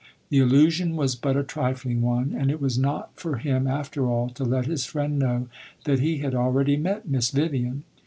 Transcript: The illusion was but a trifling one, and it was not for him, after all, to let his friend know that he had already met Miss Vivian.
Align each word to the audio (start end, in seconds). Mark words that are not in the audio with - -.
The 0.29 0.39
illusion 0.39 0.95
was 0.95 1.15
but 1.15 1.37
a 1.37 1.43
trifling 1.43 2.01
one, 2.01 2.33
and 2.35 2.49
it 2.49 2.59
was 2.59 2.75
not 2.79 3.11
for 3.19 3.37
him, 3.37 3.67
after 3.67 4.07
all, 4.07 4.29
to 4.29 4.43
let 4.43 4.65
his 4.65 4.83
friend 4.83 5.19
know 5.19 5.47
that 5.83 5.99
he 5.99 6.17
had 6.17 6.33
already 6.33 6.75
met 6.75 7.07
Miss 7.07 7.29
Vivian. 7.29 7.83